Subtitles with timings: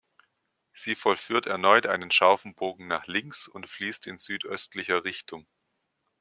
[0.73, 5.45] Sie vollführt erneut einen scharfen Bogen nach links und fließt in südöstlicher Richtung.